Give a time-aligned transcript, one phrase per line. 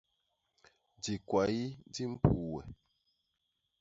[1.03, 1.59] Dikwai
[1.93, 2.61] di mpuwe.